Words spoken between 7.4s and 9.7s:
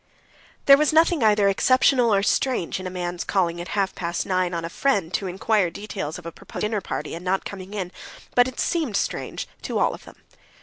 coming in, but it seemed strange